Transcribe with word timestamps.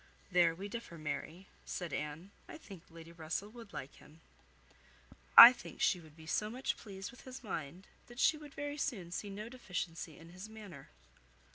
"There 0.31 0.55
we 0.55 0.67
differ, 0.67 0.97
Mary," 0.97 1.45
said 1.63 1.93
Anne. 1.93 2.31
"I 2.47 2.57
think 2.57 2.81
Lady 2.89 3.11
Russell 3.11 3.49
would 3.49 3.71
like 3.71 3.97
him. 3.97 4.19
I 5.37 5.53
think 5.53 5.79
she 5.79 5.99
would 5.99 6.17
be 6.17 6.25
so 6.25 6.49
much 6.49 6.75
pleased 6.75 7.11
with 7.11 7.21
his 7.21 7.43
mind, 7.43 7.85
that 8.07 8.17
she 8.19 8.35
would 8.35 8.55
very 8.55 8.77
soon 8.79 9.11
see 9.11 9.29
no 9.29 9.47
deficiency 9.47 10.17
in 10.17 10.29
his 10.29 10.49
manner." 10.49 10.89